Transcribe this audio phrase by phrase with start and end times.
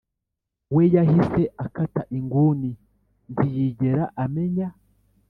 [0.73, 2.71] we yahise akata inguni
[3.31, 4.67] ntiyigera amenya